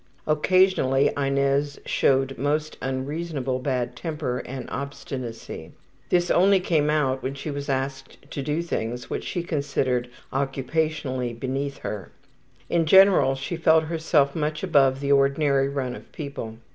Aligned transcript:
Occasionally 0.25 1.11
Inez 1.15 1.79
showed 1.85 2.35
most 2.39 2.75
unreasonable 2.81 3.59
bad 3.59 3.95
temper 3.95 4.39
and 4.39 4.67
obstinacy. 4.71 5.73
This 6.09 6.31
only 6.31 6.59
came 6.59 6.89
out 6.89 7.21
when 7.21 7.35
she 7.35 7.51
was 7.51 7.69
asked 7.69 8.17
to 8.31 8.41
do 8.41 8.63
things 8.63 9.11
which 9.11 9.23
she 9.23 9.43
considered 9.43 10.09
occupationally 10.33 11.39
beneath 11.39 11.77
her. 11.85 12.09
In 12.67 12.87
general 12.87 13.35
she 13.35 13.55
felt 13.55 13.83
herself 13.83 14.35
much 14.35 14.63
above 14.63 15.01
the 15.01 15.11
ordinary 15.11 15.69
run 15.69 15.95
of 15.95 16.11
people. 16.11 16.57